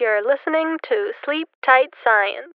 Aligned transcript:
You're 0.00 0.22
listening 0.22 0.76
to 0.88 1.10
Sleep 1.24 1.48
Tight 1.66 1.92
Science. 2.04 2.54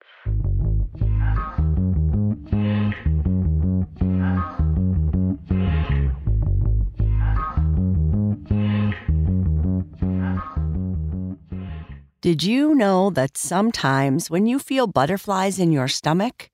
Did 12.21 12.43
you 12.43 12.75
know 12.75 13.11
that 13.11 13.39
sometimes 13.39 14.29
when 14.29 14.47
you 14.47 14.59
feel 14.59 14.89
butterflies 14.89 15.61
in 15.61 15.71
your 15.71 15.87
stomach, 15.87 16.51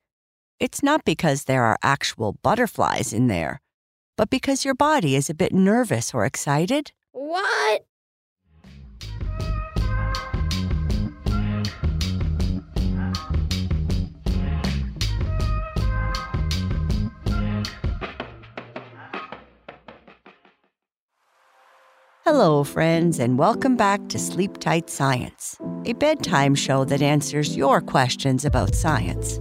it's 0.59 0.83
not 0.83 1.03
because 1.03 1.45
there 1.45 1.63
are 1.63 1.79
actual 1.81 2.33
butterflies 2.43 3.11
in 3.11 3.25
there, 3.25 3.59
but 4.15 4.29
because 4.29 4.63
your 4.63 4.75
body 4.75 5.15
is 5.15 5.31
a 5.31 5.33
bit 5.33 5.51
nervous 5.51 6.13
or 6.13 6.25
excited? 6.25 6.91
What? 7.11 7.85
Hello, 22.27 22.63
friends, 22.63 23.19
and 23.19 23.37
welcome 23.37 23.77
back 23.77 24.09
to 24.09 24.17
Sleep 24.17 24.57
Tight 24.57 24.89
Science, 24.89 25.59
a 25.85 25.93
bedtime 25.93 26.55
show 26.55 26.83
that 26.83 27.03
answers 27.03 27.55
your 27.55 27.81
questions 27.81 28.43
about 28.43 28.73
science. 28.73 29.37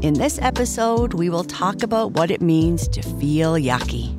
In 0.00 0.14
this 0.14 0.38
episode, 0.40 1.14
we 1.14 1.28
will 1.28 1.42
talk 1.42 1.82
about 1.82 2.12
what 2.12 2.30
it 2.30 2.40
means 2.40 2.86
to 2.90 3.02
feel 3.02 3.54
yucky. 3.54 4.14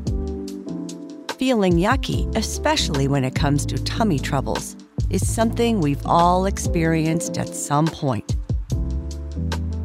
Feeling 1.38 1.78
yucky, 1.78 2.36
especially 2.36 3.08
when 3.08 3.24
it 3.24 3.34
comes 3.34 3.66
to 3.68 3.82
tummy 3.86 4.20
troubles, 4.20 4.76
is 5.10 5.26
something 5.26 5.80
we've 5.80 6.06
all 6.06 6.46
experienced 6.46 7.38
at 7.38 7.48
some 7.48 7.88
point. 7.88 8.36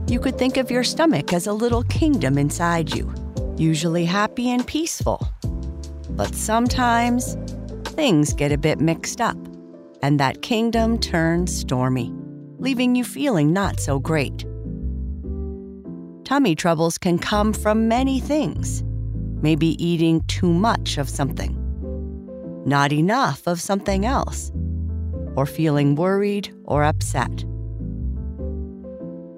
You 0.09 0.19
could 0.19 0.39
think 0.39 0.56
of 0.56 0.73
your 0.73 0.83
stomach 0.83 1.33
as 1.33 1.47
a 1.47 1.53
little 1.53 1.84
kingdom 1.84 2.37
inside 2.37 2.97
you, 2.97 3.15
usually 3.56 4.06
happy 4.06 4.51
and 4.51 4.67
peaceful 4.67 5.29
but 6.19 6.35
sometimes 6.35 7.37
things 7.95 8.35
get 8.35 8.51
a 8.51 8.59
bit 8.59 8.81
mixed 8.81 9.21
up, 9.21 9.37
and 10.03 10.19
that 10.19 10.43
kingdom 10.43 10.99
turns 10.99 11.57
stormy, 11.57 12.13
leaving 12.59 12.97
you 12.97 13.05
feeling 13.05 13.53
not 13.53 13.79
so 13.79 14.01
great. 14.01 14.45
Tummy 16.25 16.57
troubles 16.57 16.99
can 16.99 17.21
come 17.21 17.53
from 17.53 17.87
many 17.87 18.19
things. 18.19 18.83
Maybe 19.43 19.83
eating 19.83 20.21
too 20.27 20.53
much 20.53 20.99
of 20.99 21.09
something, 21.09 21.55
not 22.67 22.93
enough 22.93 23.47
of 23.47 23.61
something 23.61 24.05
else, 24.05 24.51
or 25.37 25.47
feeling 25.47 25.95
worried 25.95 26.53
or 26.65 26.83
upset. 26.83 27.45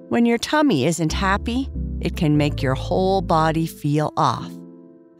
When 0.09 0.25
your 0.25 0.39
tummy 0.39 0.87
isn't 0.87 1.13
happy, 1.13 1.69
it 1.99 2.17
can 2.17 2.37
make 2.37 2.63
your 2.63 2.73
whole 2.73 3.21
body 3.21 3.67
feel 3.67 4.11
off 4.17 4.51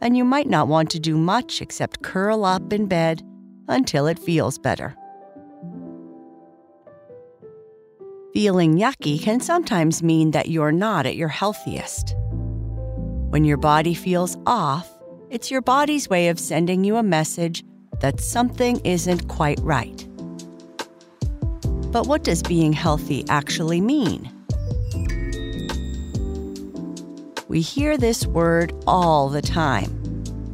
and 0.02 0.16
you 0.16 0.24
might 0.24 0.50
not 0.50 0.66
want 0.66 0.90
to 0.90 1.00
do 1.00 1.16
much 1.16 1.62
except 1.62 2.02
curl 2.02 2.44
up 2.44 2.72
in 2.72 2.86
bed 2.86 3.22
until 3.68 4.06
it 4.06 4.18
feels 4.18 4.58
better. 4.58 4.96
Feeling 8.34 8.76
yucky 8.76 9.22
can 9.22 9.40
sometimes 9.40 10.02
mean 10.02 10.32
that 10.32 10.48
you're 10.48 10.72
not 10.72 11.06
at 11.06 11.16
your 11.16 11.28
healthiest. 11.28 12.16
When 13.30 13.44
your 13.44 13.58
body 13.58 13.94
feels 13.94 14.36
off, 14.44 14.90
it's 15.30 15.50
your 15.50 15.62
body's 15.62 16.10
way 16.10 16.28
of 16.28 16.40
sending 16.40 16.82
you 16.82 16.96
a 16.96 17.02
message 17.02 17.62
that 18.00 18.20
something 18.20 18.80
isn't 18.84 19.28
quite 19.28 19.60
right. 19.60 20.06
But 21.92 22.06
what 22.06 22.24
does 22.24 22.42
being 22.42 22.72
healthy 22.72 23.24
actually 23.28 23.80
mean? 23.80 24.30
We 27.52 27.60
hear 27.60 27.98
this 27.98 28.26
word 28.26 28.72
all 28.86 29.28
the 29.28 29.42
time, 29.42 29.90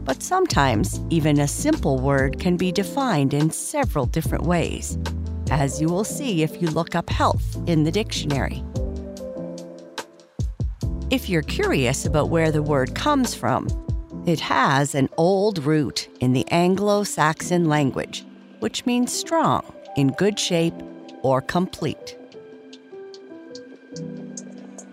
but 0.04 0.20
sometimes 0.20 1.00
even 1.10 1.38
a 1.38 1.46
simple 1.46 2.00
word 2.00 2.40
can 2.40 2.56
be 2.56 2.72
defined 2.72 3.32
in 3.32 3.52
several 3.52 4.04
different 4.04 4.42
ways, 4.42 4.98
as 5.48 5.80
you 5.80 5.86
will 5.86 6.02
see 6.02 6.42
if 6.42 6.60
you 6.60 6.66
look 6.66 6.96
up 6.96 7.08
health 7.08 7.56
in 7.68 7.84
the 7.84 7.92
dictionary. 7.92 8.64
If 11.08 11.28
you're 11.28 11.42
curious 11.42 12.04
about 12.04 12.30
where 12.30 12.50
the 12.50 12.64
word 12.64 12.96
comes 12.96 13.32
from, 13.32 13.68
it 14.26 14.40
has 14.40 14.96
an 14.96 15.08
old 15.16 15.62
root 15.62 16.08
in 16.18 16.32
the 16.32 16.50
Anglo 16.50 17.04
Saxon 17.04 17.66
language, 17.66 18.26
which 18.58 18.84
means 18.86 19.12
strong, 19.12 19.62
in 19.96 20.08
good 20.14 20.36
shape, 20.36 20.74
or 21.22 21.42
complete. 21.42 22.16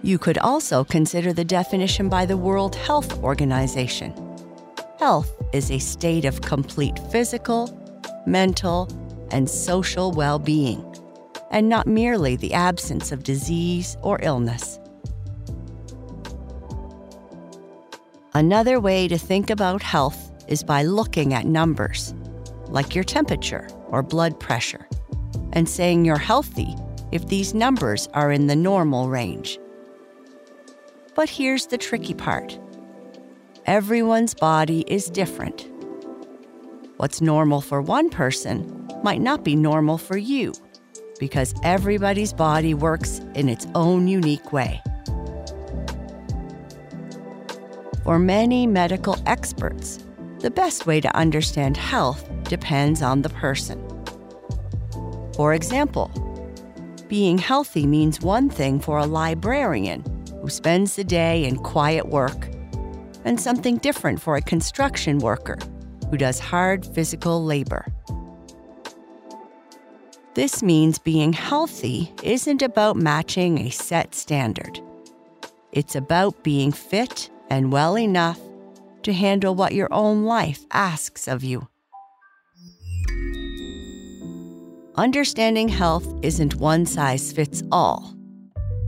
You 0.06 0.20
could 0.20 0.38
also 0.38 0.84
consider 0.84 1.34
the 1.34 1.44
definition 1.44 2.10
by 2.10 2.28
the 2.28 2.38
World 2.38 2.76
Health 2.76 3.24
Organization. 3.24 4.14
Health 5.00 5.34
is 5.52 5.72
a 5.72 5.80
state 5.80 6.26
of 6.26 6.42
complete 6.42 7.00
physical, 7.12 7.76
mental, 8.28 8.88
and 9.32 9.50
social 9.50 10.12
well 10.12 10.38
being, 10.38 10.86
and 11.50 11.68
not 11.68 11.88
merely 11.88 12.36
the 12.36 12.54
absence 12.54 13.12
of 13.12 13.24
disease 13.24 13.98
or 14.04 14.20
illness. 14.22 14.80
Another 18.36 18.80
way 18.80 19.08
to 19.08 19.18
think 19.18 19.50
about 19.50 19.82
health 19.82 20.32
is 20.48 20.62
by 20.62 20.84
looking 20.84 21.34
at 21.34 21.48
numbers, 21.48 22.14
like 22.68 22.94
your 22.94 23.04
temperature 23.04 23.68
or 23.88 24.04
blood 24.04 24.40
pressure, 24.40 24.88
and 25.54 25.68
saying 25.68 26.06
you're 26.06 26.20
healthy 26.20 26.76
if 27.12 27.28
these 27.28 27.56
numbers 27.56 28.08
are 28.14 28.32
in 28.32 28.46
the 28.46 28.56
normal 28.56 29.10
range. 29.10 29.58
But 31.16 31.30
here's 31.30 31.68
the 31.68 31.78
tricky 31.78 32.14
part 32.14 32.60
everyone's 33.66 34.34
body 34.34 34.84
is 34.86 35.10
different. 35.10 35.66
What's 36.98 37.22
normal 37.22 37.62
for 37.62 37.82
one 37.82 38.10
person 38.10 38.90
might 39.02 39.22
not 39.22 39.44
be 39.44 39.56
normal 39.56 39.98
for 39.98 40.18
you 40.18 40.54
because 41.18 41.56
everybody's 41.64 42.34
body 42.34 42.74
works 42.74 43.20
in 43.34 43.48
its 43.48 43.66
own 43.76 44.10
unique 44.10 44.52
way. 44.52 44.82
For 48.04 48.20
many 48.20 48.68
medical 48.68 49.18
experts, 49.26 50.06
the 50.40 50.52
best 50.52 50.86
way 50.86 51.00
to 51.00 51.16
understand 51.16 51.78
health 51.78 52.30
depends 52.44 53.02
on 53.02 53.22
the 53.22 53.30
person. 53.30 53.82
For 55.36 55.54
example, 55.54 56.12
being 57.08 57.38
healthy 57.38 57.88
means 57.88 58.20
one 58.20 58.50
thing 58.50 58.82
for 58.82 58.98
a 58.98 59.06
librarian 59.06 60.04
who 60.46 60.50
spends 60.52 60.96
the 60.96 61.04
day 61.04 61.44
in 61.44 61.56
quiet 61.56 62.08
work, 62.08 62.50
and 63.24 63.42
something 63.42 63.78
different 63.78 64.22
for 64.22 64.36
a 64.36 64.42
construction 64.44 65.18
worker 65.18 65.58
who 66.12 66.18
does 66.18 66.38
hard 66.38 66.86
physical 66.86 67.44
labor. 67.44 67.88
This 70.36 70.62
means 70.62 71.00
being 71.00 71.34
healthy 71.34 72.14
isn't 72.22 72.62
about 72.62 72.96
matching 72.96 73.58
a 73.58 73.72
set 73.72 74.14
standard. 74.14 74.80
It's 75.72 75.96
about 75.96 76.44
being 76.44 76.72
fit 76.72 77.32
and 77.50 77.72
well 77.72 77.98
enough 77.98 78.40
to 79.02 79.14
handle 79.14 79.56
what 79.56 79.74
your 79.74 79.92
own 79.92 80.26
life 80.26 80.64
asks 80.70 81.28
of 81.28 81.44
you. 81.44 81.68
Understanding 84.94 85.70
health 85.70 86.08
isn't 86.22 86.54
one 86.58 86.86
size 86.86 87.34
fits 87.34 87.64
all. 87.72 88.15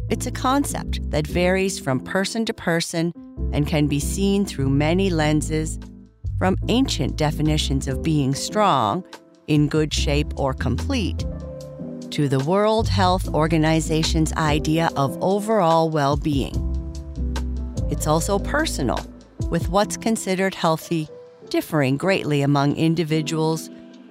It's 0.09 0.25
a 0.25 0.31
concept 0.31 1.09
that 1.11 1.27
varies 1.27 1.79
from 1.79 1.99
person 1.99 2.45
to 2.45 2.53
person 2.53 3.13
and 3.51 3.67
can 3.67 3.87
be 3.87 3.99
seen 3.99 4.45
through 4.45 4.69
many 4.69 5.09
lenses, 5.09 5.77
from 6.37 6.55
ancient 6.69 7.17
definitions 7.17 7.89
of 7.89 8.03
being 8.03 8.33
strong, 8.33 9.03
in 9.47 9.67
good 9.67 9.93
shape, 9.93 10.33
or 10.39 10.53
complete, 10.53 11.25
to 12.11 12.29
the 12.29 12.39
World 12.39 12.87
Health 12.87 13.27
Organization's 13.33 14.31
idea 14.33 14.89
of 14.95 15.21
overall 15.21 15.89
well 15.89 16.15
being. 16.15 16.55
It's 17.89 18.07
also 18.07 18.39
personal, 18.39 19.05
with 19.49 19.67
what's 19.67 19.97
considered 19.97 20.55
healthy 20.55 21.09
differing 21.49 21.97
greatly 21.97 22.41
among 22.41 22.77
individuals 22.77 23.69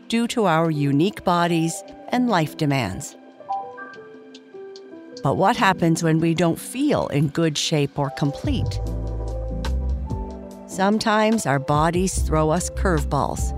due 0.09 0.27
to 0.29 0.45
our 0.45 0.71
unique 0.71 1.25
bodies 1.25 1.83
and 2.09 2.29
life 2.29 2.57
demands. 2.57 3.17
But 5.23 5.37
what 5.37 5.57
happens 5.57 6.03
when 6.03 6.21
we 6.21 6.35
don't 6.35 6.59
feel 6.59 7.09
in 7.09 7.29
good 7.29 7.59
shape 7.59 7.99
or 7.99 8.11
complete? 8.11 8.81
Sometimes 10.69 11.47
our 11.47 11.59
bodies 11.59 12.19
throw 12.19 12.51
us 12.51 12.71
curveballs, 12.71 13.53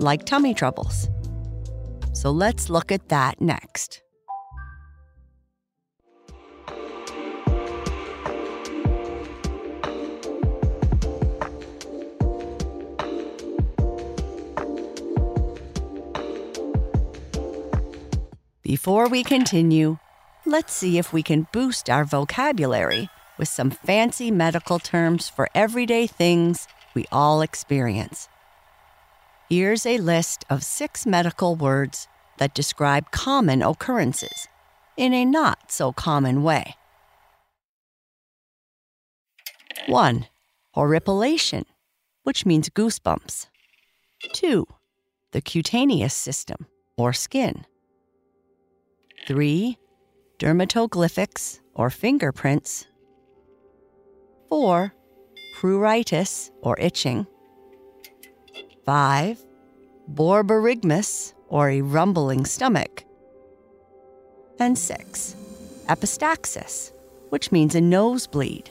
like 0.00 0.24
tummy 0.24 0.54
troubles. 0.54 1.08
So 2.12 2.30
let's 2.30 2.70
look 2.70 2.90
at 2.90 3.08
that 3.10 3.40
next. 3.40 4.02
Before 18.62 19.08
we 19.08 19.22
continue, 19.22 19.98
let's 20.46 20.72
see 20.72 20.96
if 20.96 21.12
we 21.12 21.22
can 21.22 21.48
boost 21.52 21.90
our 21.90 22.04
vocabulary 22.04 23.08
with 23.36 23.48
some 23.48 23.70
fancy 23.70 24.30
medical 24.30 24.78
terms 24.78 25.28
for 25.28 25.48
everyday 25.54 26.06
things 26.06 26.68
we 26.94 27.04
all 27.10 27.42
experience. 27.42 28.28
Here's 29.50 29.84
a 29.84 29.98
list 29.98 30.44
of 30.48 30.62
six 30.62 31.04
medical 31.04 31.56
words 31.56 32.06
that 32.38 32.54
describe 32.54 33.10
common 33.10 33.60
occurrences 33.60 34.48
in 34.96 35.12
a 35.12 35.24
not 35.24 35.70
so 35.70 35.92
common 35.92 36.42
way. 36.42 36.76
1. 39.86 40.26
Horripilation, 40.72 41.64
which 42.22 42.46
means 42.46 42.68
goosebumps. 42.70 43.46
2. 44.32 44.66
The 45.32 45.40
cutaneous 45.40 46.14
system, 46.14 46.66
or 46.96 47.12
skin. 47.12 47.66
3. 49.26 49.78
Dermatoglyphics, 50.38 51.60
or 51.72 51.88
fingerprints. 51.88 52.86
4. 54.50 54.92
Pruritus, 55.56 56.50
or 56.60 56.78
itching. 56.78 57.26
5. 58.84 59.42
Borborygmus, 60.12 61.32
or 61.48 61.70
a 61.70 61.80
rumbling 61.80 62.44
stomach. 62.44 63.04
And 64.58 64.78
6. 64.78 65.36
Epistaxis, 65.86 66.92
which 67.30 67.50
means 67.50 67.74
a 67.74 67.80
nosebleed. 67.80 68.68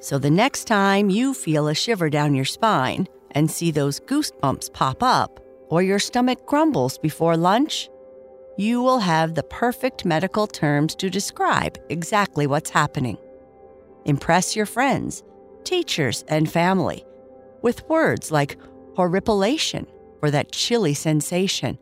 So 0.00 0.18
the 0.18 0.30
next 0.30 0.64
time 0.64 1.08
you 1.08 1.34
feel 1.34 1.68
a 1.68 1.74
shiver 1.74 2.10
down 2.10 2.34
your 2.34 2.44
spine 2.44 3.06
and 3.30 3.48
see 3.48 3.70
those 3.70 4.00
goosebumps 4.00 4.72
pop 4.72 5.04
up, 5.04 5.38
or 5.68 5.82
your 5.82 6.00
stomach 6.00 6.44
grumbles 6.46 6.98
before 6.98 7.36
lunch, 7.36 7.88
you 8.56 8.82
will 8.82 8.98
have 8.98 9.34
the 9.34 9.42
perfect 9.42 10.04
medical 10.04 10.46
terms 10.46 10.94
to 10.96 11.10
describe 11.10 11.78
exactly 11.88 12.46
what's 12.46 12.70
happening. 12.70 13.16
Impress 14.04 14.56
your 14.56 14.66
friends, 14.66 15.22
teachers, 15.64 16.24
and 16.28 16.50
family 16.50 17.04
with 17.62 17.88
words 17.88 18.30
like 18.30 18.58
horripilation 18.96 19.86
for 20.20 20.30
that 20.30 20.52
chilly 20.52 20.94
sensation 20.94 21.78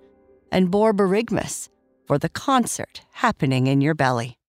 and 0.53 0.71
borborygmus 0.71 1.69
for 2.07 2.19
the 2.19 2.29
concert 2.29 3.03
happening 3.13 3.67
in 3.67 3.81
your 3.81 3.95
belly. 3.95 4.40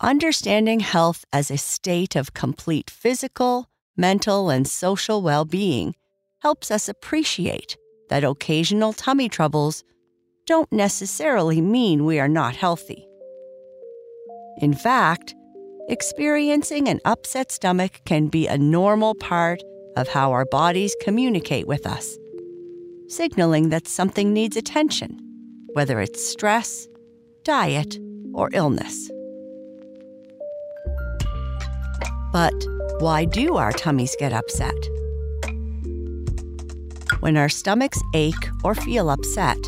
Understanding 0.00 0.78
health 0.78 1.24
as 1.32 1.50
a 1.50 1.58
state 1.58 2.14
of 2.14 2.32
complete 2.32 2.88
physical, 2.88 3.68
mental, 3.96 4.48
and 4.48 4.64
social 4.64 5.22
well 5.22 5.44
being 5.44 5.96
helps 6.40 6.70
us 6.70 6.88
appreciate 6.88 7.76
that 8.08 8.22
occasional 8.22 8.92
tummy 8.92 9.28
troubles 9.28 9.82
don't 10.46 10.70
necessarily 10.70 11.60
mean 11.60 12.04
we 12.04 12.20
are 12.20 12.28
not 12.28 12.54
healthy. 12.54 13.08
In 14.58 14.72
fact, 14.72 15.34
experiencing 15.88 16.88
an 16.88 17.00
upset 17.04 17.50
stomach 17.50 18.00
can 18.04 18.28
be 18.28 18.46
a 18.46 18.56
normal 18.56 19.16
part 19.16 19.60
of 19.96 20.06
how 20.06 20.30
our 20.30 20.44
bodies 20.44 20.94
communicate 21.02 21.66
with 21.66 21.88
us, 21.88 22.16
signaling 23.08 23.70
that 23.70 23.88
something 23.88 24.32
needs 24.32 24.56
attention, 24.56 25.18
whether 25.72 26.00
it's 26.00 26.24
stress, 26.24 26.86
diet, 27.42 27.98
or 28.32 28.48
illness. 28.52 29.10
But 32.32 32.54
why 33.00 33.24
do 33.24 33.56
our 33.56 33.72
tummies 33.72 34.16
get 34.18 34.32
upset? 34.32 34.74
When 37.20 37.36
our 37.36 37.48
stomachs 37.48 38.02
ache 38.14 38.48
or 38.62 38.74
feel 38.74 39.10
upset, 39.10 39.58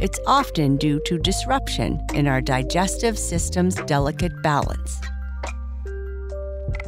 it's 0.00 0.20
often 0.26 0.76
due 0.76 1.00
to 1.06 1.18
disruption 1.18 2.00
in 2.14 2.26
our 2.26 2.40
digestive 2.40 3.18
system's 3.18 3.74
delicate 3.86 4.32
balance. 4.42 5.00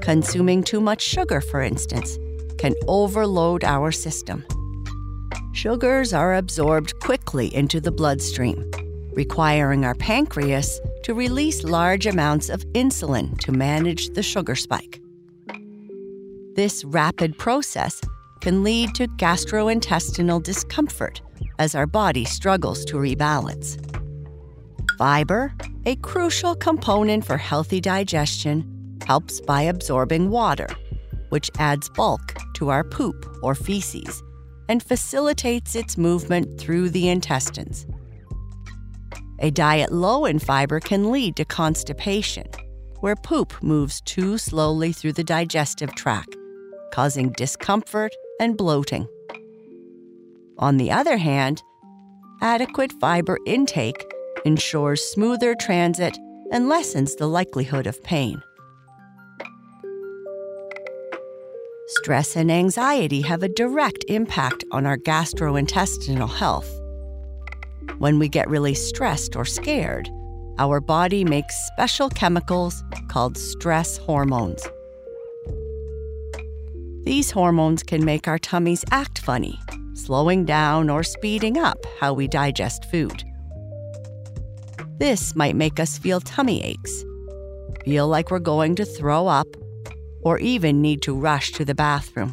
Consuming 0.01 0.63
too 0.63 0.81
much 0.81 1.03
sugar, 1.03 1.41
for 1.41 1.63
instance, 1.63 2.19
can 2.59 2.75
overload 2.87 3.65
our 3.65 3.91
system. 3.91 4.45
Sugars 5.53 6.13
are 6.13 6.35
absorbed 6.35 6.99
quickly 7.01 7.55
into 7.55 7.81
the 7.81 7.91
bloodstream, 7.91 8.71
requiring 9.13 9.85
our 9.85 9.95
pancreas 9.95 10.81
to 11.03 11.15
release 11.15 11.65
large 11.65 12.07
amounts 12.07 12.49
of 12.49 12.65
insulin 12.75 13.39
to 13.41 13.53
manage 13.53 14.11
the 14.11 14.23
sugar 14.23 14.55
spike. 14.55 15.00
This 16.57 16.85
rapid 16.85 17.39
process 17.39 18.01
can 18.41 18.65
lead 18.65 18.93
to 18.97 19.07
gastrointestinal 19.07 20.43
discomfort 20.43 21.23
as 21.61 21.77
our 21.77 21.87
body 21.87 22.25
struggles 22.25 22.85
to 22.87 22.97
rebalance. 22.97 23.79
Fiber, 24.99 25.55
a 25.87 25.95
crucial 25.97 26.57
component 26.57 27.25
for 27.25 27.37
healthy 27.37 27.81
digestion, 27.81 28.99
helps 29.07 29.41
by 29.41 29.63
absorbing 29.63 30.29
water, 30.29 30.67
which 31.29 31.51
adds 31.61 31.89
bulk 31.91 32.35
to 32.55 32.69
our 32.69 32.83
poop 32.83 33.39
or 33.45 33.55
feces 33.55 34.21
and 34.69 34.83
facilitates 34.83 35.77
its 35.77 35.97
movement 35.97 36.61
through 36.61 36.91
the 36.91 37.09
intestines. 37.09 37.87
A 39.39 39.53
diet 39.53 39.93
low 39.93 40.25
in 40.25 40.41
fiber 40.41 40.81
can 40.81 41.13
lead 41.13 41.37
to 41.37 41.45
constipation, 41.45 42.47
where 42.99 43.17
poop 43.17 43.63
moves 43.63 44.01
too 44.01 44.37
slowly 44.37 44.93
through 44.93 45.13
the 45.13 45.25
digestive 45.25 45.95
tract 45.95 46.37
causing 46.93 47.31
discomfort 47.33 48.15
and 48.41 48.57
bloating. 48.57 49.07
On 50.59 50.77
the 50.77 50.91
other 50.91 51.17
hand, 51.17 51.63
adequate 52.43 52.93
fiber 53.01 53.39
intake 53.47 54.05
ensures 54.45 55.03
smoother 55.03 55.55
transit 55.55 56.19
and 56.53 56.69
lessens 56.69 57.17
the 57.17 57.27
likelihood 57.27 57.87
of 57.87 58.03
pain. 58.03 58.43
Stress 61.87 62.37
and 62.37 62.53
anxiety 62.53 63.21
have 63.23 63.43
a 63.43 63.49
direct 63.49 64.05
impact 64.09 64.65
on 64.71 64.87
our 64.87 64.97
gastrointestinal 64.97 66.29
health. 66.29 66.71
When 67.99 68.19
we 68.19 68.29
get 68.29 68.49
really 68.49 68.75
stressed 68.75 69.35
or 69.35 69.45
scared, 69.45 70.09
our 70.59 70.81
body 70.81 71.25
makes 71.25 71.55
special 71.67 72.09
chemicals 72.11 72.85
called 73.09 73.37
stress 73.37 73.97
hormones. 73.97 74.67
These 77.11 77.33
hormones 77.33 77.83
can 77.83 78.05
make 78.05 78.29
our 78.29 78.39
tummies 78.39 78.85
act 78.93 79.19
funny, 79.19 79.59
slowing 79.95 80.45
down 80.45 80.89
or 80.89 81.03
speeding 81.03 81.59
up 81.59 81.77
how 81.99 82.13
we 82.13 82.29
digest 82.29 82.85
food. 82.85 83.25
This 85.01 85.35
might 85.35 85.57
make 85.57 85.81
us 85.81 85.99
feel 85.99 86.21
tummy 86.21 86.63
aches, 86.63 87.05
feel 87.85 88.07
like 88.07 88.31
we're 88.31 88.39
going 88.39 88.77
to 88.77 88.85
throw 88.85 89.27
up, 89.27 89.49
or 90.23 90.39
even 90.39 90.81
need 90.81 91.03
to 91.03 91.13
rush 91.13 91.51
to 91.51 91.65
the 91.65 91.75
bathroom. 91.75 92.33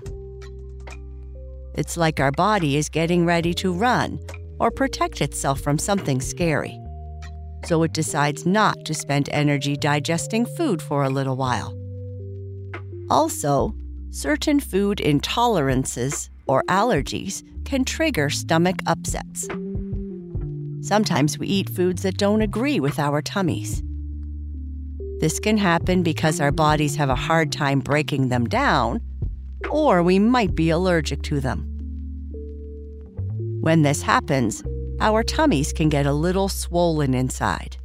It's 1.74 1.98
like 1.98 2.20
our 2.20 2.32
body 2.32 2.78
is 2.78 2.88
getting 2.88 3.26
ready 3.26 3.56
to 3.56 3.74
run 3.74 4.20
or 4.60 4.70
protect 4.70 5.22
itself 5.22 5.60
from 5.60 5.80
something 5.80 6.22
scary. 6.22 6.80
So 7.66 7.82
it 7.82 7.94
decides 7.94 8.46
not 8.46 8.86
to 8.86 8.94
spend 8.94 9.28
energy 9.32 9.76
digesting 9.76 10.46
food 10.46 10.84
for 10.84 11.04
a 11.04 11.10
little 11.10 11.36
while. 11.36 11.76
Also, 13.10 13.74
certain 14.10 14.60
food 14.60 14.98
intolerances 14.98 16.30
or 16.48 16.64
allergies 16.70 17.44
can 17.66 17.84
trigger 17.84 18.30
stomach 18.30 18.78
upsets. 18.88 19.48
Sometimes 20.82 21.38
we 21.38 21.48
eat 21.48 21.70
foods 21.70 22.04
that 22.04 22.18
don't 22.18 22.42
agree 22.42 22.80
with 22.80 22.98
our 22.98 23.22
tummies. 23.22 23.84
This 25.20 25.40
can 25.40 25.58
happen 25.58 26.04
because 26.04 26.40
our 26.40 26.52
bodies 26.52 26.96
have 26.96 27.10
a 27.10 27.16
hard 27.16 27.52
time 27.52 27.80
breaking 27.80 28.30
them 28.30 28.46
down, 28.46 29.02
or 29.70 30.04
we 30.04 30.20
might 30.20 30.56
be 30.56 30.70
allergic 30.70 31.24
to 31.24 31.40
them. 31.40 31.66
When 33.62 33.82
this 33.82 34.02
happens, 34.02 34.64
our 35.02 35.24
tummies 35.24 35.74
can 35.74 35.90
get 35.90 36.06
a 36.06 36.14
little 36.14 36.48
swollen 36.48 37.14
inside. 37.14 37.78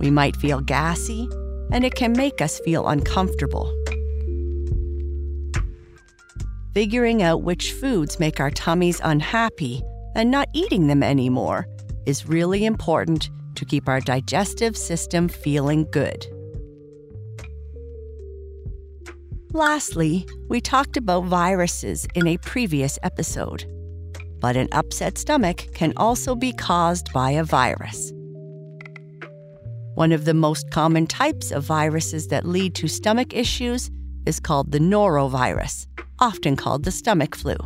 We 0.00 0.10
might 0.10 0.36
feel 0.36 0.60
gassy, 0.60 1.28
and 1.70 1.84
it 1.84 1.94
can 1.94 2.12
make 2.12 2.40
us 2.40 2.58
feel 2.60 2.88
uncomfortable. 2.88 3.72
Figuring 6.74 7.22
out 7.22 7.44
which 7.44 7.70
foods 7.72 8.18
make 8.18 8.40
our 8.40 8.50
tummies 8.50 9.00
unhappy 9.04 9.80
and 10.16 10.28
not 10.28 10.48
eating 10.52 10.88
them 10.88 11.04
anymore 11.04 11.68
is 12.04 12.28
really 12.28 12.64
important 12.64 13.30
to 13.54 13.64
keep 13.64 13.88
our 13.88 14.00
digestive 14.00 14.76
system 14.76 15.28
feeling 15.28 15.86
good. 15.92 16.26
Lastly, 19.52 20.26
we 20.48 20.60
talked 20.60 20.96
about 20.96 21.26
viruses 21.26 22.08
in 22.16 22.26
a 22.26 22.38
previous 22.38 22.98
episode, 23.04 23.64
but 24.40 24.56
an 24.56 24.66
upset 24.72 25.16
stomach 25.16 25.68
can 25.74 25.92
also 25.96 26.34
be 26.34 26.52
caused 26.52 27.12
by 27.12 27.30
a 27.30 27.44
virus. 27.44 28.12
One 29.94 30.10
of 30.10 30.24
the 30.24 30.34
most 30.34 30.72
common 30.72 31.06
types 31.06 31.52
of 31.52 31.62
viruses 31.62 32.26
that 32.28 32.44
lead 32.44 32.74
to 32.74 32.88
stomach 32.88 33.32
issues 33.32 33.92
is 34.26 34.40
called 34.40 34.72
the 34.72 34.78
norovirus, 34.78 35.86
often 36.18 36.56
called 36.56 36.84
the 36.84 36.90
stomach 36.90 37.34
flu. 37.34 37.56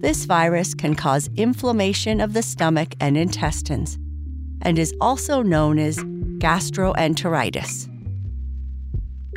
This 0.00 0.24
virus 0.24 0.74
can 0.74 0.94
cause 0.94 1.28
inflammation 1.36 2.20
of 2.20 2.32
the 2.32 2.42
stomach 2.42 2.94
and 3.00 3.16
intestines 3.16 3.98
and 4.62 4.78
is 4.78 4.94
also 5.00 5.42
known 5.42 5.78
as 5.78 5.98
gastroenteritis. 6.38 7.86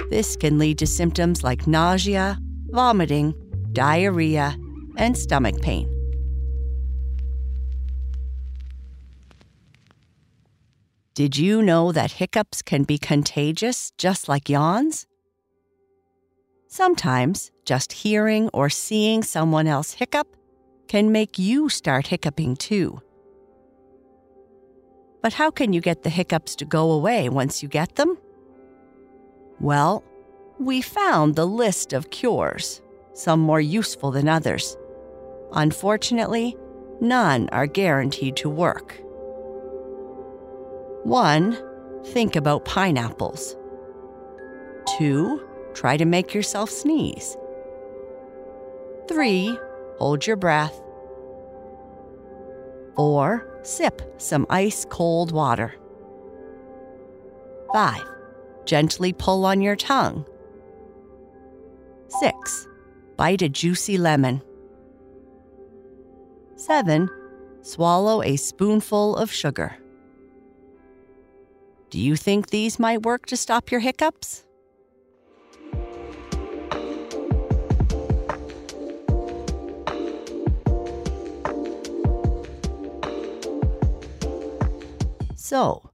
This 0.10 0.36
can 0.36 0.58
lead 0.58 0.78
to 0.80 0.88
symptoms 0.88 1.44
like 1.44 1.68
nausea, 1.68 2.38
vomiting, 2.68 3.34
diarrhea, 3.74 4.56
and 4.98 5.18
stomach 5.18 5.62
pain. 5.62 5.93
Did 11.16 11.38
you 11.38 11.62
know 11.62 11.92
that 11.92 12.14
hiccups 12.14 12.64
can 12.64 12.86
be 12.86 12.98
contagious 12.98 13.92
just 14.00 14.28
like 14.28 14.50
yawns? 14.50 15.06
Sometimes 16.68 17.52
just 17.66 17.94
hearing 17.94 18.50
or 18.52 18.68
seeing 18.68 19.22
someone 19.22 19.68
else 19.68 19.94
hiccup 19.94 20.28
can 20.88 21.12
make 21.12 21.38
you 21.38 21.70
start 21.70 22.08
hiccuping 22.08 22.56
too. 22.56 23.00
But 25.22 25.34
how 25.34 25.52
can 25.52 25.72
you 25.72 25.82
get 25.82 26.02
the 26.02 26.10
hiccups 26.10 26.56
to 26.56 26.66
go 26.66 26.92
away 26.92 27.30
once 27.30 27.62
you 27.62 27.70
get 27.70 27.94
them? 27.94 28.18
Well, 29.60 30.04
we 30.58 30.82
found 30.82 31.36
the 31.36 31.46
list 31.46 31.94
of 31.94 32.10
cures, 32.10 32.82
some 33.14 33.40
more 33.40 33.62
useful 33.62 34.10
than 34.10 34.28
others. 34.28 34.76
Unfortunately, 35.52 36.58
none 37.02 37.50
are 37.50 37.68
guaranteed 37.68 38.36
to 38.38 38.50
work. 38.50 39.00
1. 41.04 41.58
Think 42.06 42.36
about 42.36 42.64
pineapples. 42.64 43.58
2. 44.98 45.42
Try 45.74 45.98
to 45.98 46.06
make 46.06 46.34
yourself 46.34 46.70
sneeze. 46.70 47.36
3. 49.10 49.58
Hold 50.00 50.26
your 50.26 50.38
breath. 50.38 50.82
4. 52.96 53.60
Sip 53.64 54.02
some 54.18 54.46
ice 54.50 54.86
cold 54.90 55.32
water. 55.32 55.74
5. 57.74 58.02
Gently 58.66 59.12
pull 59.12 59.46
on 59.46 59.62
your 59.62 59.76
tongue. 59.76 60.26
6. 62.08 62.68
Bite 63.18 63.42
a 63.42 63.50
juicy 63.50 63.98
lemon. 63.98 64.42
7. 66.56 67.10
Swallow 67.62 68.22
a 68.22 68.38
spoonful 68.38 69.18
of 69.18 69.32
sugar. 69.32 69.78
Do 71.94 72.00
you 72.00 72.16
think 72.16 72.50
these 72.50 72.80
might 72.80 73.04
work 73.04 73.28
to 73.28 73.38
stop 73.38 73.70
your 73.70 73.80
hiccups? 73.80 74.46
So, 85.36 85.92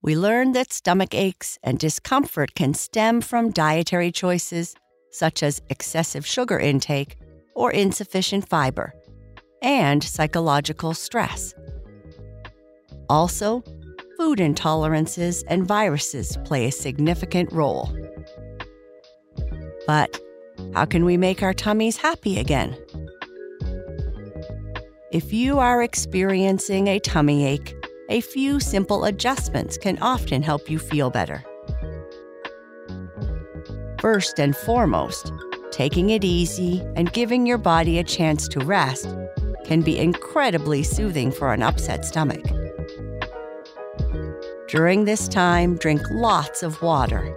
we 0.00 0.16
learned 0.16 0.54
that 0.54 0.72
stomach 0.72 1.14
aches 1.14 1.58
and 1.62 1.78
discomfort 1.78 2.54
can 2.54 2.72
stem 2.72 3.20
from 3.20 3.50
dietary 3.50 4.10
choices 4.10 4.74
such 5.10 5.42
as 5.42 5.60
excessive 5.68 6.26
sugar 6.26 6.58
intake 6.58 7.18
or 7.54 7.70
insufficient 7.70 8.48
fiber, 8.48 8.94
and 9.60 10.02
psychological 10.02 10.94
stress. 10.94 11.52
Also, 13.10 13.62
food 14.22 14.38
intolerances 14.38 15.42
and 15.48 15.66
viruses 15.66 16.38
play 16.44 16.66
a 16.66 16.70
significant 16.70 17.52
role. 17.52 17.90
But 19.84 20.16
how 20.74 20.84
can 20.84 21.04
we 21.04 21.16
make 21.16 21.42
our 21.42 21.52
tummies 21.52 21.96
happy 21.96 22.38
again? 22.38 22.76
If 25.10 25.32
you 25.32 25.58
are 25.58 25.82
experiencing 25.82 26.86
a 26.86 27.00
tummy 27.00 27.44
ache, 27.44 27.74
a 28.10 28.20
few 28.20 28.60
simple 28.60 29.06
adjustments 29.06 29.76
can 29.76 29.98
often 29.98 30.40
help 30.40 30.70
you 30.70 30.78
feel 30.78 31.10
better. 31.10 31.42
First 33.98 34.38
and 34.38 34.56
foremost, 34.56 35.32
taking 35.72 36.10
it 36.10 36.22
easy 36.22 36.80
and 36.94 37.12
giving 37.12 37.44
your 37.44 37.58
body 37.58 37.98
a 37.98 38.04
chance 38.04 38.46
to 38.50 38.60
rest 38.60 39.08
can 39.64 39.80
be 39.80 39.98
incredibly 39.98 40.84
soothing 40.84 41.32
for 41.32 41.52
an 41.52 41.64
upset 41.64 42.04
stomach. 42.04 42.61
During 44.72 45.04
this 45.04 45.28
time, 45.28 45.76
drink 45.76 46.00
lots 46.10 46.62
of 46.62 46.80
water. 46.80 47.36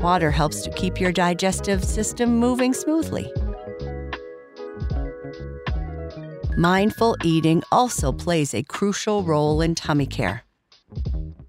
Water 0.00 0.30
helps 0.30 0.62
to 0.62 0.70
keep 0.70 0.98
your 0.98 1.12
digestive 1.12 1.84
system 1.84 2.38
moving 2.38 2.72
smoothly. 2.72 3.30
Mindful 6.56 7.18
eating 7.22 7.62
also 7.70 8.10
plays 8.10 8.54
a 8.54 8.62
crucial 8.62 9.22
role 9.22 9.60
in 9.60 9.74
tummy 9.74 10.06
care. 10.06 10.44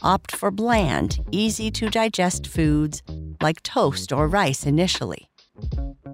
Opt 0.01 0.35
for 0.35 0.51
bland, 0.51 1.19
easy 1.31 1.71
to 1.71 1.89
digest 1.89 2.45
foods 2.45 3.01
like 3.41 3.63
toast 3.63 4.11
or 4.11 4.27
rice 4.27 4.65
initially, 4.65 5.29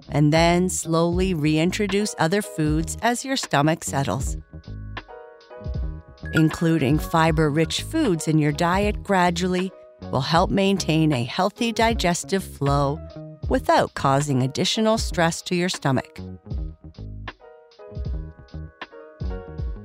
and 0.08 0.32
then 0.32 0.68
slowly 0.68 1.34
reintroduce 1.34 2.14
other 2.16 2.42
foods 2.42 2.96
as 3.02 3.24
your 3.24 3.36
stomach 3.36 3.82
settles. 3.82 4.36
Including 6.34 6.98
fiber 6.98 7.50
rich 7.50 7.82
foods 7.82 8.28
in 8.28 8.38
your 8.38 8.52
diet 8.52 9.02
gradually 9.02 9.72
will 10.12 10.20
help 10.20 10.50
maintain 10.50 11.12
a 11.12 11.24
healthy 11.24 11.72
digestive 11.72 12.44
flow 12.44 13.00
without 13.48 13.94
causing 13.94 14.42
additional 14.42 14.98
stress 14.98 15.40
to 15.42 15.54
your 15.54 15.68
stomach. 15.70 16.18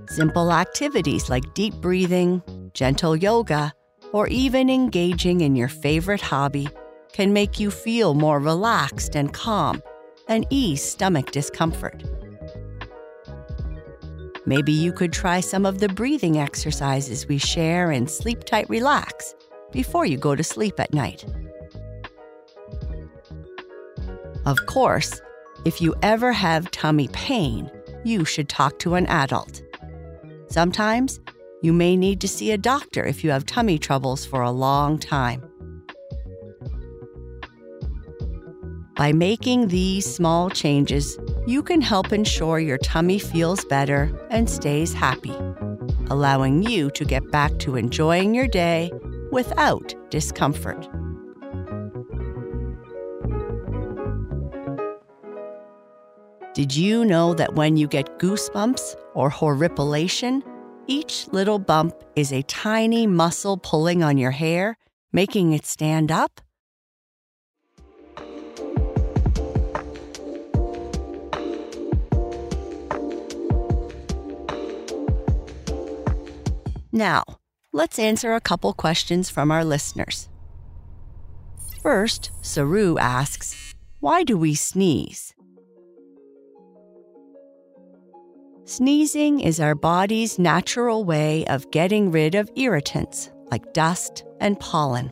Simple 0.09 0.51
activities 0.51 1.29
like 1.29 1.53
deep 1.53 1.73
breathing, 1.75 2.43
gentle 2.73 3.15
yoga, 3.15 3.73
or 4.11 4.27
even 4.27 4.69
engaging 4.69 5.41
in 5.41 5.55
your 5.55 5.69
favorite 5.69 6.21
hobby 6.21 6.67
can 7.13 7.31
make 7.31 7.59
you 7.59 7.71
feel 7.71 8.13
more 8.13 8.39
relaxed 8.39 9.15
and 9.15 9.33
calm 9.33 9.81
and 10.27 10.45
ease 10.49 10.83
stomach 10.83 11.31
discomfort. 11.31 12.03
Maybe 14.45 14.73
you 14.73 14.91
could 14.91 15.13
try 15.13 15.39
some 15.39 15.65
of 15.65 15.79
the 15.79 15.87
breathing 15.87 16.37
exercises 16.37 17.27
we 17.27 17.37
share 17.37 17.91
in 17.91 18.07
Sleep 18.07 18.43
Tight 18.43 18.69
Relax 18.69 19.35
before 19.71 20.05
you 20.05 20.17
go 20.17 20.35
to 20.35 20.43
sleep 20.43 20.79
at 20.79 20.93
night. 20.93 21.25
Of 24.45 24.65
course, 24.65 25.21
if 25.63 25.81
you 25.81 25.95
ever 26.01 26.33
have 26.33 26.71
tummy 26.71 27.07
pain, 27.13 27.71
you 28.03 28.25
should 28.25 28.49
talk 28.49 28.79
to 28.79 28.95
an 28.95 29.05
adult. 29.07 29.61
Sometimes 30.49 31.21
you 31.61 31.71
may 31.71 31.95
need 31.95 32.19
to 32.19 32.27
see 32.27 32.51
a 32.51 32.57
doctor 32.57 33.05
if 33.05 33.23
you 33.23 33.31
have 33.31 33.45
tummy 33.45 33.79
troubles 33.79 34.25
for 34.25 34.41
a 34.41 34.51
long 34.51 34.99
time. 34.99 35.41
By 38.95 39.13
making 39.13 39.69
these 39.69 40.13
small 40.13 40.49
changes, 40.49 41.17
you 41.45 41.61
can 41.61 41.81
help 41.81 42.13
ensure 42.13 42.59
your 42.59 42.77
tummy 42.77 43.19
feels 43.19 43.65
better 43.65 44.11
and 44.29 44.49
stays 44.49 44.93
happy, 44.93 45.35
allowing 46.09 46.63
you 46.63 46.89
to 46.91 47.03
get 47.03 47.31
back 47.31 47.57
to 47.59 47.75
enjoying 47.75 48.33
your 48.33 48.47
day 48.47 48.91
without 49.31 49.93
discomfort. 50.09 50.87
Did 56.53 56.75
you 56.75 57.03
know 57.03 57.33
that 57.33 57.55
when 57.55 57.77
you 57.77 57.87
get 57.87 58.19
goosebumps 58.19 58.95
or 59.15 59.29
horripilation, 59.31 60.43
each 60.85 61.27
little 61.31 61.57
bump 61.57 61.95
is 62.15 62.31
a 62.31 62.43
tiny 62.43 63.07
muscle 63.07 63.57
pulling 63.57 64.03
on 64.03 64.19
your 64.19 64.31
hair, 64.31 64.77
making 65.11 65.53
it 65.53 65.65
stand 65.65 66.11
up? 66.11 66.42
Now, 76.95 77.23
let's 77.71 77.97
answer 77.97 78.33
a 78.33 78.39
couple 78.39 78.71
questions 78.71 79.27
from 79.27 79.49
our 79.49 79.65
listeners. 79.65 80.29
First, 81.81 82.29
Saru 82.43 82.99
asks, 82.99 83.73
Why 83.99 84.23
do 84.23 84.37
we 84.37 84.53
sneeze? 84.53 85.33
Sneezing 88.65 89.39
is 89.39 89.59
our 89.59 89.73
body's 89.73 90.37
natural 90.37 91.03
way 91.03 91.45
of 91.47 91.69
getting 91.71 92.11
rid 92.11 92.35
of 92.35 92.51
irritants 92.55 93.31
like 93.49 93.73
dust 93.73 94.23
and 94.39 94.59
pollen. 94.59 95.11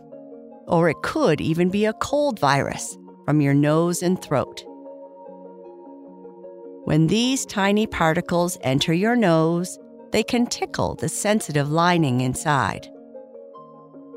Or 0.67 0.87
it 0.87 1.01
could 1.01 1.41
even 1.41 1.69
be 1.69 1.85
a 1.85 1.93
cold 1.93 2.39
virus 2.39 2.95
from 3.25 3.41
your 3.41 3.55
nose 3.55 4.03
and 4.03 4.21
throat. 4.21 4.63
When 6.85 7.07
these 7.07 7.43
tiny 7.43 7.87
particles 7.87 8.59
enter 8.61 8.93
your 8.93 9.15
nose, 9.15 9.79
they 10.11 10.23
can 10.23 10.45
tickle 10.45 10.95
the 10.95 11.09
sensitive 11.09 11.71
lining 11.71 12.21
inside. 12.21 12.87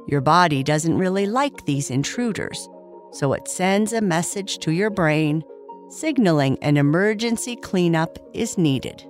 Your 0.09 0.21
body 0.21 0.63
doesn't 0.63 0.99
really 0.99 1.27
like 1.27 1.65
these 1.65 1.91
intruders, 1.91 2.69
so 3.13 3.33
it 3.33 3.49
sends 3.49 3.93
a 3.93 4.01
message 4.01 4.59
to 4.59 4.73
your 4.73 4.91
brain 4.91 5.43
signaling 5.89 6.59
an 6.61 6.77
emergency 6.77 7.57
cleanup 7.57 8.19
is 8.35 8.59
needed. 8.59 9.05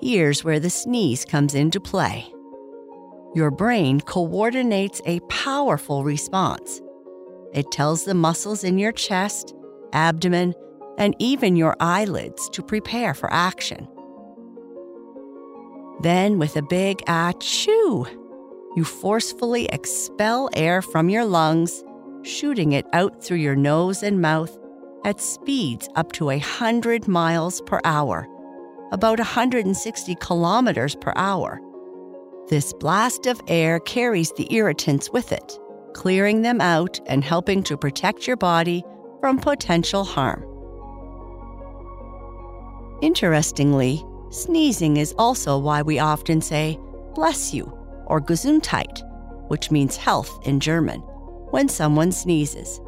Here's 0.00 0.42
where 0.42 0.60
the 0.60 0.70
sneeze 0.70 1.24
comes 1.24 1.54
into 1.54 1.78
play. 1.78 2.26
Your 3.34 3.50
brain 3.50 4.00
coordinates 4.00 5.00
a 5.04 5.20
powerful 5.28 6.04
response. 6.04 6.80
It 7.52 7.70
tells 7.70 8.04
the 8.04 8.14
muscles 8.14 8.64
in 8.64 8.78
your 8.78 8.92
chest, 8.92 9.54
abdomen, 9.92 10.54
and 11.00 11.16
even 11.18 11.56
your 11.56 11.74
eyelids 11.80 12.48
to 12.50 12.62
prepare 12.62 13.14
for 13.14 13.32
action. 13.32 13.88
Then, 16.02 16.38
with 16.38 16.56
a 16.56 16.62
big 16.62 16.98
achoo, 17.06 18.06
you 18.76 18.84
forcefully 18.84 19.66
expel 19.66 20.48
air 20.54 20.80
from 20.80 21.08
your 21.08 21.24
lungs, 21.24 21.82
shooting 22.22 22.72
it 22.72 22.86
out 22.92 23.24
through 23.24 23.38
your 23.38 23.56
nose 23.56 24.04
and 24.04 24.20
mouth 24.20 24.56
at 25.04 25.20
speeds 25.20 25.88
up 25.96 26.12
to 26.12 26.26
100 26.26 27.08
miles 27.08 27.60
per 27.62 27.80
hour 27.84 28.28
about 28.92 29.18
160 29.18 30.14
kilometers 30.16 30.96
per 30.96 31.12
hour. 31.16 31.60
This 32.48 32.72
blast 32.74 33.26
of 33.26 33.40
air 33.46 33.78
carries 33.80 34.32
the 34.32 34.52
irritants 34.52 35.10
with 35.10 35.32
it, 35.32 35.58
clearing 35.94 36.42
them 36.42 36.60
out 36.60 36.98
and 37.06 37.22
helping 37.22 37.62
to 37.64 37.76
protect 37.76 38.26
your 38.26 38.36
body 38.36 38.82
from 39.20 39.38
potential 39.38 40.04
harm. 40.04 40.49
Interestingly, 43.02 44.04
sneezing 44.30 44.98
is 44.98 45.14
also 45.16 45.58
why 45.58 45.80
we 45.80 45.98
often 45.98 46.42
say, 46.42 46.78
bless 47.14 47.54
you, 47.54 47.72
or 48.06 48.20
Gesundheit, 48.20 49.02
which 49.48 49.70
means 49.70 49.96
health 49.96 50.38
in 50.46 50.60
German, 50.60 51.00
when 51.50 51.68
someone 51.68 52.12
sneezes. 52.12 52.80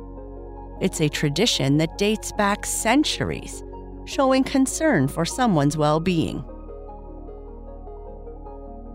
It's 0.80 1.00
a 1.00 1.08
tradition 1.08 1.78
that 1.78 1.96
dates 1.96 2.32
back 2.32 2.66
centuries 2.66 3.62
showing 4.04 4.44
concern 4.44 5.08
for 5.08 5.24
someone's 5.24 5.76
well 5.76 6.00
being. 6.00 6.44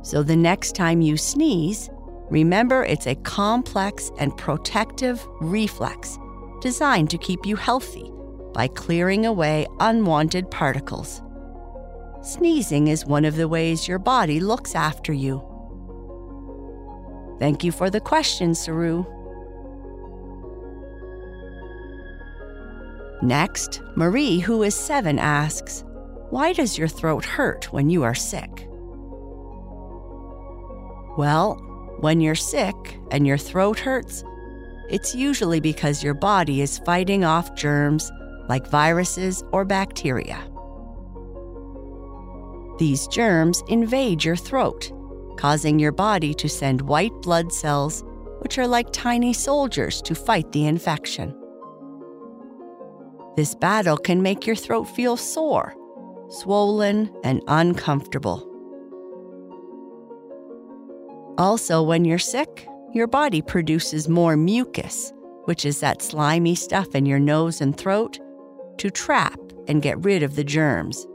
So 0.04 0.22
the 0.22 0.36
next 0.36 0.76
time 0.76 1.02
you 1.02 1.18
sneeze, 1.18 1.90
remember 2.30 2.84
it's 2.84 3.08
a 3.08 3.16
complex 3.16 4.12
and 4.20 4.36
protective 4.38 5.26
reflex 5.42 6.20
designed 6.62 7.10
to 7.10 7.18
keep 7.18 7.46
you 7.46 7.56
healthy 7.56 8.12
by 8.58 8.68
clearing 8.68 9.28
away 9.28 9.68
unwanted 9.80 10.50
particles. 10.50 11.22
Sneezing 12.24 12.88
is 12.88 13.06
one 13.06 13.24
of 13.24 13.36
the 13.36 13.48
ways 13.48 13.88
your 13.88 14.00
body 14.00 14.40
looks 14.40 14.74
after 14.74 15.14
you. 15.14 15.44
Thank 17.38 17.64
you 17.64 17.72
for 17.72 17.92
the 17.92 18.00
question, 18.00 18.55
Saru. 18.55 19.05
Next, 23.22 23.79
Marie, 23.96 24.40
who 24.40 24.64
is 24.64 24.74
seven, 24.74 25.20
asks, 25.20 25.84
Why 26.31 26.51
does 26.51 26.79
your 26.79 26.88
throat 26.88 27.25
hurt 27.25 27.72
when 27.72 27.92
you 27.92 28.01
are 28.01 28.16
sick? 28.16 28.68
Well, 31.16 31.58
when 32.00 32.22
you're 32.22 32.34
sick 32.34 32.98
and 33.12 33.27
your 33.27 33.38
throat 33.38 33.77
hurts, 33.77 34.24
it's 34.90 35.14
usually 35.14 35.60
because 35.60 36.03
your 36.03 36.16
body 36.16 36.62
is 36.62 36.79
fighting 36.79 37.24
off 37.24 37.53
germs 37.53 38.12
like 38.48 38.68
viruses 38.68 39.44
or 39.51 39.66
bacteria. 39.66 40.44
These 42.79 43.07
germs 43.07 43.64
invade 43.68 44.24
your 44.24 44.36
throat, 44.36 44.92
causing 45.38 45.79
your 45.79 45.92
body 45.92 46.33
to 46.36 46.48
send 46.48 46.81
white 46.81 47.14
blood 47.22 47.51
cells, 47.51 48.03
which 48.40 48.57
are 48.60 48.68
like 48.68 48.92
tiny 48.92 49.33
soldiers, 49.33 50.01
to 50.03 50.14
fight 50.14 50.51
the 50.51 50.66
infection. 50.68 51.36
This 53.36 53.55
battle 53.55 53.98
can 53.98 54.22
make 54.22 54.46
your 54.46 54.55
throat 54.55 54.86
feel 54.86 55.18
sore, 55.18 55.75
swollen, 56.29 57.14
and 57.24 57.42
uncomfortable. 57.48 58.44
Also, 61.38 61.83
when 61.83 62.03
you're 62.03 62.18
sick, 62.18 62.68
your 62.94 63.07
body 63.07 63.42
produces 63.42 64.10
more 64.10 64.36
mucus, 64.36 65.14
which 65.46 65.66
is 65.66 65.79
that 65.79 66.01
slimy 66.01 66.55
stuff 66.55 66.96
in 66.96 67.05
your 67.05 67.20
nose 67.20 67.62
and 67.62 67.77
throat, 67.77 68.20
to 68.79 68.90
trap 68.90 69.40
and 69.68 69.81
get 69.81 70.03
rid 70.03 70.24
of 70.24 70.35
the 70.35 70.44
germs. 70.44 71.05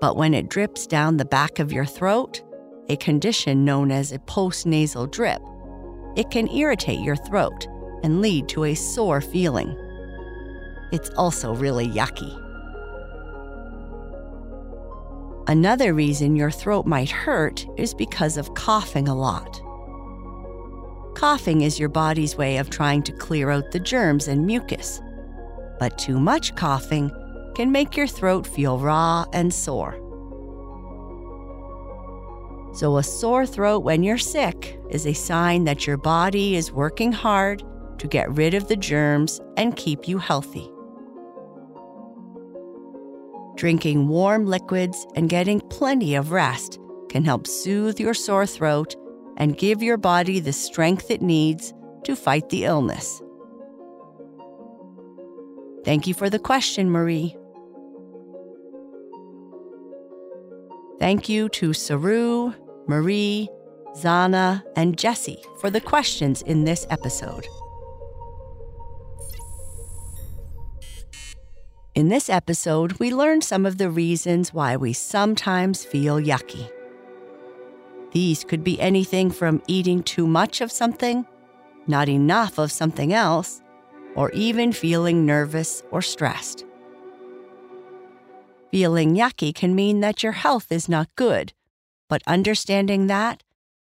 But 0.00 0.16
when 0.16 0.34
it 0.34 0.48
drips 0.48 0.86
down 0.86 1.16
the 1.16 1.24
back 1.24 1.58
of 1.58 1.72
your 1.72 1.84
throat, 1.84 2.42
a 2.88 2.96
condition 2.96 3.64
known 3.64 3.92
as 3.92 4.12
a 4.12 4.18
postnasal 4.18 5.10
drip, 5.10 5.42
it 6.16 6.30
can 6.30 6.48
irritate 6.48 7.00
your 7.00 7.16
throat 7.16 7.66
and 8.02 8.20
lead 8.20 8.48
to 8.48 8.64
a 8.64 8.74
sore 8.74 9.20
feeling. 9.20 9.76
It's 10.90 11.10
also 11.10 11.54
really 11.54 11.86
yucky. 11.86 12.36
Another 15.46 15.94
reason 15.94 16.36
your 16.36 16.50
throat 16.50 16.86
might 16.86 17.10
hurt 17.10 17.66
is 17.76 17.92
because 17.92 18.36
of 18.36 18.54
coughing 18.54 19.08
a 19.08 19.14
lot. 19.14 19.60
Coughing 21.14 21.60
is 21.62 21.78
your 21.78 21.88
body's 21.88 22.36
way 22.36 22.56
of 22.56 22.70
trying 22.70 23.02
to 23.02 23.12
clear 23.12 23.50
out 23.50 23.72
the 23.72 23.80
germs 23.80 24.28
and 24.28 24.46
mucus, 24.46 25.00
but 25.80 25.98
too 25.98 26.20
much 26.20 26.54
coughing 26.54 27.10
can 27.56 27.72
make 27.72 27.96
your 27.96 28.06
throat 28.06 28.46
feel 28.46 28.78
raw 28.78 29.24
and 29.32 29.52
sore. 29.52 29.96
So, 32.72 32.98
a 32.98 33.02
sore 33.02 33.46
throat 33.46 33.80
when 33.80 34.04
you're 34.04 34.18
sick 34.18 34.78
is 34.90 35.06
a 35.06 35.12
sign 35.12 35.64
that 35.64 35.88
your 35.88 35.96
body 35.96 36.54
is 36.54 36.70
working 36.70 37.10
hard 37.10 37.64
to 37.98 38.06
get 38.06 38.30
rid 38.36 38.54
of 38.54 38.68
the 38.68 38.76
germs 38.76 39.40
and 39.56 39.74
keep 39.74 40.06
you 40.06 40.18
healthy. 40.18 40.70
Drinking 43.56 44.06
warm 44.06 44.46
liquids 44.46 45.06
and 45.16 45.28
getting 45.28 45.60
plenty 45.62 46.14
of 46.14 46.30
rest 46.30 46.78
can 47.08 47.24
help 47.24 47.46
soothe 47.46 47.98
your 47.98 48.14
sore 48.14 48.46
throat 48.46 48.94
and 49.36 49.58
give 49.58 49.82
your 49.82 49.96
body 49.96 50.38
the 50.38 50.52
strength 50.52 51.10
it 51.10 51.20
needs 51.20 51.74
to 52.04 52.14
fight 52.14 52.48
the 52.50 52.64
illness. 52.64 53.20
Thank 55.90 56.06
you 56.06 56.14
for 56.14 56.30
the 56.30 56.38
question, 56.38 56.88
Marie. 56.88 57.36
Thank 61.00 61.28
you 61.28 61.48
to 61.48 61.72
Saru, 61.72 62.52
Marie, 62.86 63.48
Zana, 63.96 64.62
and 64.76 64.96
Jesse 64.96 65.42
for 65.60 65.68
the 65.68 65.80
questions 65.80 66.42
in 66.42 66.64
this 66.64 66.86
episode. 66.90 67.44
In 71.96 72.08
this 72.08 72.30
episode, 72.30 72.92
we 73.00 73.12
learn 73.12 73.42
some 73.42 73.66
of 73.66 73.78
the 73.78 73.90
reasons 73.90 74.54
why 74.54 74.76
we 74.76 74.92
sometimes 74.92 75.84
feel 75.84 76.20
yucky. 76.20 76.70
These 78.12 78.44
could 78.44 78.62
be 78.62 78.80
anything 78.80 79.32
from 79.32 79.60
eating 79.66 80.04
too 80.04 80.28
much 80.28 80.60
of 80.60 80.70
something, 80.70 81.26
not 81.88 82.08
enough 82.08 82.58
of 82.58 82.70
something 82.70 83.12
else, 83.12 83.60
or 84.14 84.30
even 84.32 84.72
feeling 84.72 85.24
nervous 85.24 85.82
or 85.90 86.02
stressed. 86.02 86.64
Feeling 88.70 89.16
yucky 89.16 89.54
can 89.54 89.74
mean 89.74 90.00
that 90.00 90.22
your 90.22 90.32
health 90.32 90.70
is 90.70 90.88
not 90.88 91.14
good, 91.16 91.52
but 92.08 92.22
understanding 92.26 93.06
that 93.08 93.42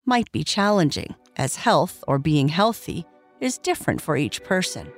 might 0.06 0.32
be 0.32 0.44
challenging, 0.44 1.16
as 1.38 1.56
health 1.56 2.04
or 2.08 2.20
being 2.20 2.50
healthy 2.50 3.06
is 3.40 3.58
different 3.58 4.02
for 4.02 4.18
each 4.18 4.44
person. 4.44 4.92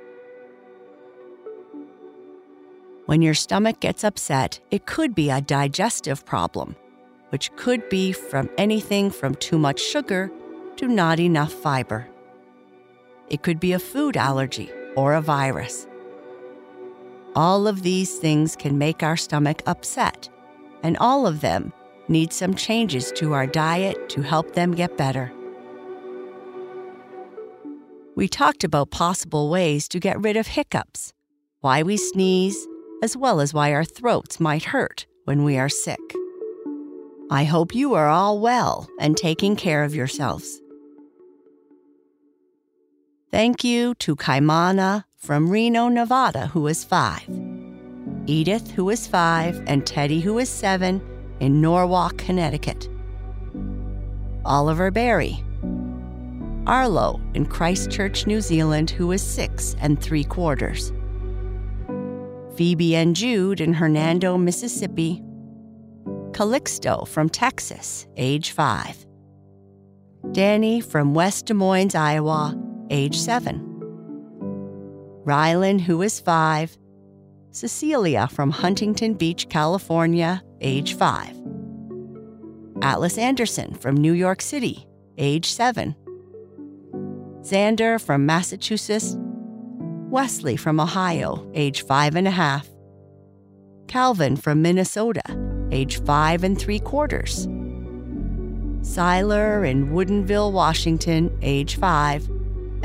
When 3.06 3.22
your 3.22 3.34
stomach 3.34 3.78
gets 3.78 4.02
upset, 4.02 4.58
it 4.72 4.86
could 4.86 5.14
be 5.14 5.30
a 5.30 5.40
digestive 5.40 6.24
problem, 6.26 6.74
which 7.30 7.54
could 7.54 7.88
be 7.88 8.10
from 8.10 8.50
anything 8.58 9.10
from 9.10 9.36
too 9.36 9.58
much 9.58 9.80
sugar 9.80 10.30
to 10.76 10.88
not 10.88 11.20
enough 11.20 11.52
fiber. 11.52 12.08
It 13.28 13.42
could 13.42 13.60
be 13.60 13.72
a 13.72 13.78
food 13.78 14.16
allergy 14.16 14.70
or 14.96 15.14
a 15.14 15.20
virus. 15.20 15.86
All 17.36 17.68
of 17.68 17.82
these 17.82 18.16
things 18.16 18.56
can 18.56 18.78
make 18.78 19.02
our 19.02 19.16
stomach 19.16 19.62
upset, 19.66 20.28
and 20.82 20.96
all 20.98 21.26
of 21.26 21.42
them 21.42 21.72
need 22.08 22.32
some 22.32 22.54
changes 22.54 23.12
to 23.12 23.34
our 23.34 23.46
diet 23.46 24.08
to 24.08 24.22
help 24.22 24.54
them 24.54 24.72
get 24.72 24.96
better. 24.96 25.32
We 28.14 28.28
talked 28.28 28.64
about 28.64 28.90
possible 28.90 29.50
ways 29.50 29.88
to 29.88 30.00
get 30.00 30.20
rid 30.20 30.38
of 30.38 30.46
hiccups, 30.46 31.12
why 31.60 31.82
we 31.82 31.98
sneeze, 31.98 32.66
as 33.02 33.14
well 33.16 33.40
as 33.40 33.52
why 33.52 33.74
our 33.74 33.84
throats 33.84 34.40
might 34.40 34.64
hurt 34.64 35.06
when 35.24 35.44
we 35.44 35.58
are 35.58 35.68
sick. 35.68 36.00
I 37.30 37.44
hope 37.44 37.74
you 37.74 37.92
are 37.94 38.08
all 38.08 38.38
well 38.38 38.88
and 38.98 39.16
taking 39.16 39.56
care 39.56 39.84
of 39.84 39.94
yourselves. 39.94 40.62
Thank 43.36 43.64
you 43.64 43.92
to 43.96 44.16
Kaimana 44.16 45.04
from 45.14 45.50
Reno, 45.50 45.88
Nevada, 45.88 46.46
who 46.46 46.66
is 46.68 46.84
five, 46.84 47.28
Edith, 48.24 48.70
who 48.70 48.88
is 48.88 49.06
five, 49.06 49.62
and 49.66 49.86
Teddy, 49.86 50.20
who 50.20 50.38
is 50.38 50.48
seven, 50.48 51.02
in 51.38 51.60
Norwalk, 51.60 52.16
Connecticut, 52.16 52.88
Oliver 54.46 54.90
Berry, 54.90 55.44
Arlo 56.66 57.20
in 57.34 57.44
Christchurch, 57.44 58.26
New 58.26 58.40
Zealand, 58.40 58.88
who 58.88 59.12
is 59.12 59.20
six 59.20 59.76
and 59.80 60.00
three 60.00 60.24
quarters, 60.24 60.90
Phoebe 62.56 62.96
and 62.96 63.14
Jude 63.14 63.60
in 63.60 63.74
Hernando, 63.74 64.38
Mississippi, 64.38 65.22
Calixto 66.30 67.06
from 67.06 67.28
Texas, 67.28 68.06
age 68.16 68.52
five, 68.52 69.04
Danny 70.32 70.80
from 70.80 71.12
West 71.12 71.44
Des 71.44 71.52
Moines, 71.52 71.94
Iowa, 71.94 72.62
age 72.90 73.18
seven, 73.18 73.60
Rylan, 75.24 75.80
who 75.80 76.02
is 76.02 76.20
five, 76.20 76.76
Cecilia 77.50 78.28
from 78.28 78.50
Huntington 78.50 79.14
Beach, 79.14 79.48
California, 79.48 80.42
age 80.60 80.94
five, 80.94 81.34
Atlas 82.82 83.18
Anderson 83.18 83.74
from 83.74 83.96
New 83.96 84.12
York 84.12 84.40
City, 84.42 84.86
age 85.18 85.50
seven, 85.50 85.96
Xander 87.40 88.00
from 88.00 88.26
Massachusetts, 88.26 89.16
Wesley 90.10 90.56
from 90.56 90.78
Ohio, 90.80 91.50
age 91.54 91.82
five 91.82 92.14
and 92.14 92.28
a 92.28 92.30
half, 92.30 92.68
Calvin 93.88 94.36
from 94.36 94.62
Minnesota, 94.62 95.22
age 95.72 96.02
five 96.04 96.44
and 96.44 96.58
three 96.58 96.78
quarters, 96.78 97.46
Siler 98.86 99.68
in 99.68 99.90
Woodinville, 99.90 100.52
Washington, 100.52 101.36
age 101.42 101.76
five, 101.76 102.28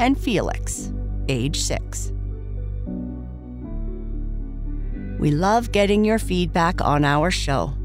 and 0.02 0.20
Felix, 0.20 0.92
age 1.30 1.62
six. 1.62 2.12
We 5.20 5.30
love 5.30 5.72
getting 5.72 6.04
your 6.04 6.18
feedback 6.18 6.82
on 6.82 7.06
our 7.06 7.30
show. 7.30 7.76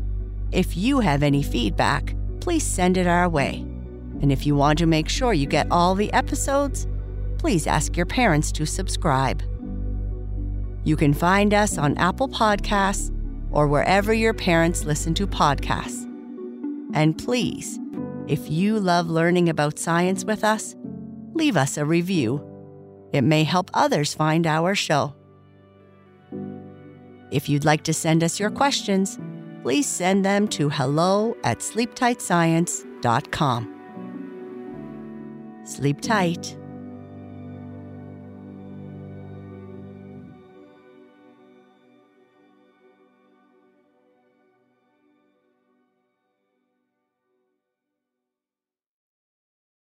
If 0.50 0.78
you 0.78 1.00
have 1.00 1.22
any 1.22 1.42
feedback, 1.42 2.16
please 2.40 2.64
send 2.64 2.96
it 2.96 3.06
our 3.06 3.28
way. 3.28 3.56
And 4.22 4.32
if 4.32 4.46
you 4.46 4.56
want 4.56 4.78
to 4.78 4.86
make 4.86 5.10
sure 5.10 5.34
you 5.34 5.46
get 5.46 5.66
all 5.70 5.94
the 5.94 6.10
episodes, 6.14 6.86
please 7.36 7.66
ask 7.66 7.98
your 7.98 8.06
parents 8.06 8.50
to 8.52 8.64
subscribe. 8.64 9.42
You 10.84 10.96
can 10.96 11.12
find 11.12 11.52
us 11.52 11.76
on 11.76 11.98
Apple 11.98 12.30
Podcasts 12.30 13.14
or 13.50 13.66
wherever 13.66 14.14
your 14.14 14.32
parents 14.32 14.86
listen 14.86 15.12
to 15.14 15.26
podcasts. 15.26 16.04
And 16.94 17.18
please, 17.18 17.78
if 18.26 18.50
you 18.50 18.80
love 18.80 19.10
learning 19.10 19.50
about 19.50 19.78
science 19.78 20.24
with 20.24 20.44
us, 20.44 20.74
leave 21.36 21.56
us 21.56 21.76
a 21.76 21.84
review. 21.84 22.42
It 23.12 23.22
may 23.22 23.44
help 23.44 23.70
others 23.74 24.14
find 24.14 24.44
our 24.46 24.74
show. 24.74 25.14
If 27.30 27.48
you'd 27.48 27.64
like 27.64 27.84
to 27.84 27.94
send 27.94 28.24
us 28.24 28.40
your 28.40 28.50
questions, 28.50 29.20
please 29.62 29.86
send 29.86 30.24
them 30.24 30.48
to 30.48 30.68
hello 30.68 31.36
at 31.44 31.58
sleeptightscience.com. 31.58 33.72
Sleep 35.64 36.00
tight. 36.00 36.56